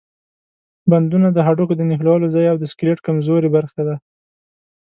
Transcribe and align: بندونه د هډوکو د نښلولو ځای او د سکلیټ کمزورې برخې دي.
بندونه 0.91 1.27
د 1.31 1.37
هډوکو 1.45 1.73
د 1.77 1.81
نښلولو 1.89 2.27
ځای 2.35 2.45
او 2.51 2.57
د 2.59 2.63
سکلیټ 2.71 2.99
کمزورې 3.07 3.49
برخې 3.55 3.81
دي. 3.87 3.95